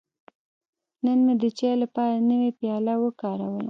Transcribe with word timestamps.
نن 1.05 1.19
مې 1.25 1.33
د 1.41 1.43
چای 1.57 1.73
لپاره 1.83 2.15
نوی 2.29 2.51
پیاله 2.59 2.93
وکاروله. 3.03 3.59